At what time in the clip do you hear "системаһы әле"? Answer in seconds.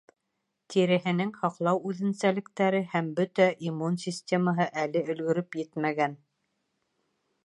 4.07-5.07